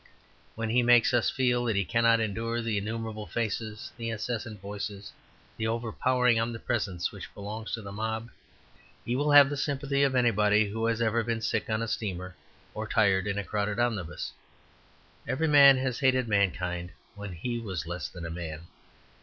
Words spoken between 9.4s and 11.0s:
the sympathy of anybody who